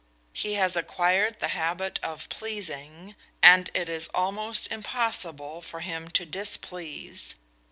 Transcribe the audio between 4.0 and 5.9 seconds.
almost impossible for